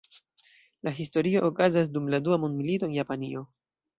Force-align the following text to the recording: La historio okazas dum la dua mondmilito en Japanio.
La 0.87 0.93
historio 0.99 1.43
okazas 1.51 1.93
dum 1.97 2.09
la 2.15 2.21
dua 2.29 2.41
mondmilito 2.45 2.91
en 2.91 2.95
Japanio. 2.99 3.47